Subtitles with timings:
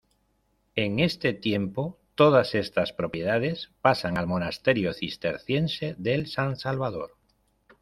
[0.75, 7.17] En este tiempo todas estas propiedades pasan al monasterio cisterciense del San Salvador.